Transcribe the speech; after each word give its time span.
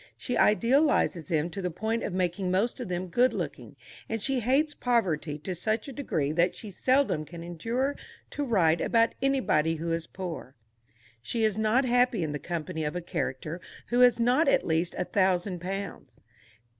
She 0.17 0.35
idealizes 0.35 1.27
them 1.27 1.51
to 1.51 1.61
the 1.61 1.69
point 1.69 2.01
of 2.01 2.11
making 2.11 2.49
most 2.49 2.79
of 2.79 2.89
them 2.89 3.05
good 3.09 3.35
looking, 3.35 3.75
and 4.09 4.19
she 4.19 4.39
hates 4.39 4.73
poverty 4.73 5.37
to 5.37 5.53
such 5.53 5.87
a 5.87 5.93
degree 5.93 6.31
that 6.31 6.55
she 6.55 6.71
seldom 6.71 7.23
can 7.23 7.43
endure 7.43 7.95
to 8.31 8.43
write 8.43 8.81
about 8.81 9.13
anybody 9.21 9.75
who 9.75 9.91
is 9.91 10.07
poor. 10.07 10.55
She 11.21 11.43
is 11.43 11.55
not 11.55 11.85
happy 11.85 12.23
in 12.23 12.31
the 12.31 12.39
company 12.39 12.83
of 12.83 12.95
a 12.95 13.01
character 13.01 13.61
who 13.89 13.99
has 13.99 14.19
not 14.19 14.47
at 14.47 14.65
least 14.65 14.95
a 14.97 15.05
thousand 15.05 15.59
pounds. 15.61 16.15